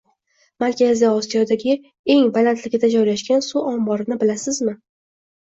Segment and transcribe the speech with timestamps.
[0.61, 1.75] Markaziy Osiyodagi
[2.15, 4.77] eng balandlikda joylashgan suv omborini bilasizmi?